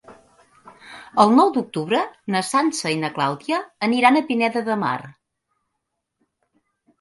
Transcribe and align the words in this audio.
El 1.23 1.33
nou 1.39 1.51
d'octubre 1.57 1.99
na 2.35 2.41
Sança 2.47 2.93
i 2.95 2.97
na 3.03 3.11
Clàudia 3.19 3.59
aniran 3.89 4.19
a 4.19 4.25
Pineda 4.31 4.65
de 4.71 4.79
Mar. 4.87 4.97